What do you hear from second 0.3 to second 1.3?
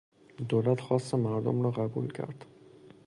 دولت خواست